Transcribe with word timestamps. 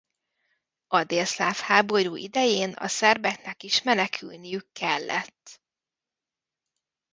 A 0.87 1.03
délszláv 1.03 1.55
háború 1.57 2.15
idején 2.15 2.71
a 2.73 2.87
szerbeknek 2.87 3.63
is 3.63 3.81
menekülniük 3.83 4.69
kellett. 4.73 5.61